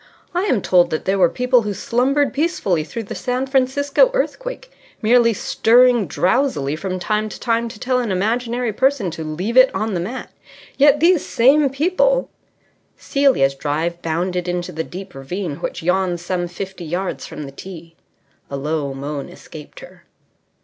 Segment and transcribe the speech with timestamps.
[0.33, 4.71] I am told that there were people who slumbered peacefully through the San Francisco earthquake,
[4.99, 9.69] merely stirring drowsily from time to time to tell an imaginary person to leave it
[9.75, 10.31] on the mat.
[10.75, 12.31] Yet these same people"
[12.97, 17.95] Celia's drive bounded into the deep ravine which yawns some fifty yards from the tee.
[18.49, 20.05] A low moan escaped her.